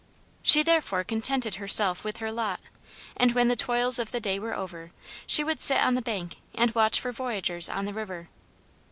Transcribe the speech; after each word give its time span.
She 0.41 0.63
therefore 0.63 1.03
contented 1.03 1.57
herself 1.61 2.03
with 2.03 2.17
her 2.17 2.31
lot, 2.31 2.59
and 3.15 3.33
when 3.35 3.49
the 3.49 3.55
toils 3.55 3.99
of 3.99 4.09
the 4.11 4.19
day 4.19 4.39
were 4.39 4.55
over, 4.55 4.89
she 5.27 5.43
would 5.43 5.61
sit 5.61 5.77
on 5.79 5.93
the 5.93 6.01
bank 6.01 6.37
and 6.55 6.73
watch 6.73 6.99
for 6.99 7.11
voyagers 7.11 7.69
on 7.69 7.85
the 7.85 7.93
river. 7.93 8.27